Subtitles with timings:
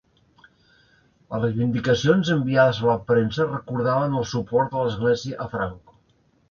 [1.33, 6.01] Les reivindicacions enviades a la premsa recordaven el suport de l'Església a Franco.